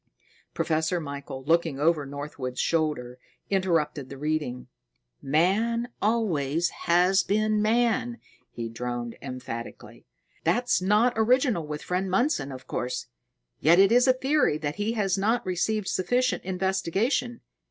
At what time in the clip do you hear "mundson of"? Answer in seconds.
12.09-12.65